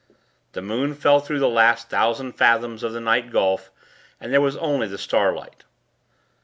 [0.53, 3.69] The moon fell through that last thousand fathoms of the night gulf,
[4.19, 5.63] and there was only the starlight....